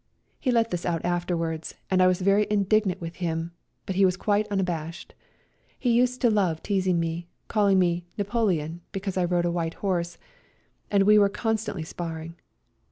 [0.39, 3.51] He let this out afterwards, and I was very indignant with him,
[3.85, 5.13] but he was quite unabashed.
[5.77, 10.17] He used to love teasing me, calling me" Napoleon" because I rode a white horse,
[10.89, 12.33] and we were constantly sparring.